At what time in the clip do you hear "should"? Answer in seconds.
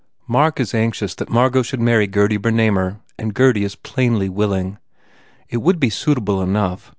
1.61-1.79